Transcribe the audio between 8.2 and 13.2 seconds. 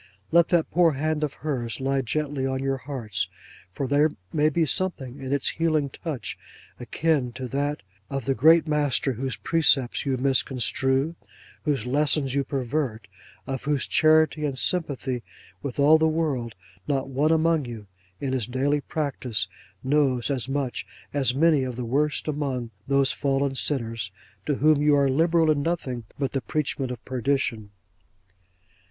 the Great Master whose precepts you misconstrue, whose lessons you pervert,